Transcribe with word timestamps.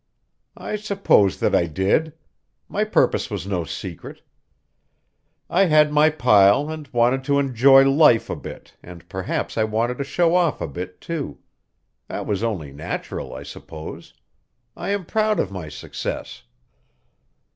"I 0.57 0.77
suppose 0.77 1.39
that 1.41 1.53
I 1.53 1.67
did. 1.67 2.13
My 2.67 2.83
purpose 2.83 3.29
was 3.29 3.45
no 3.45 3.63
secret. 3.65 4.23
I 5.47 5.65
had 5.65 5.93
my 5.93 6.09
pile 6.09 6.71
and 6.71 6.87
wanted 6.87 7.23
to 7.25 7.37
enjoy 7.37 7.83
life 7.83 8.27
a 8.27 8.35
bit 8.35 8.75
and 8.81 9.07
perhaps 9.07 9.59
I 9.59 9.63
wanted 9.63 9.99
to 9.99 10.03
show 10.03 10.33
off 10.33 10.59
a 10.59 10.67
bit, 10.67 11.01
too. 11.01 11.37
That 12.07 12.25
was 12.25 12.41
only 12.41 12.71
natural, 12.71 13.35
I 13.35 13.43
suppose. 13.43 14.15
I 14.75 14.89
am 14.89 15.05
proud 15.05 15.39
of 15.39 15.51
my 15.51 15.69
success." 15.69 16.45